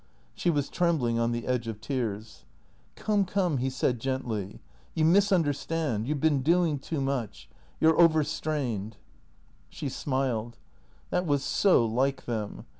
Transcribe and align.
She 0.33 0.49
was 0.49 0.67
trembling 0.67 1.19
on 1.19 1.31
the 1.31 1.45
edge 1.45 1.67
of 1.67 1.79
tears." 1.79 2.43
Come, 2.95 3.23
come," 3.23 3.57
he 3.59 3.69
said 3.69 3.99
gently," 3.99 4.59
you 4.95 5.05
misunderstand. 5.05 6.07
You 6.07 6.15
've 6.15 6.19
been 6.19 6.41
doing 6.41 6.79
too 6.79 7.01
much. 7.01 7.47
You 7.79 7.89
're 7.91 7.99
overstrained." 8.01 8.97
She 9.69 9.89
smiled. 9.89 10.57
That 11.11 11.27
was 11.27 11.43
so 11.43 11.85
like 11.85 12.25
them. 12.25 12.65